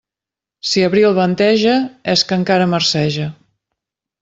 Si 0.69 0.81
l'abril 0.85 1.13
venteja, 1.19 1.75
és 2.15 2.25
que 2.31 2.41
encara 2.41 2.69
marceja. 2.75 3.31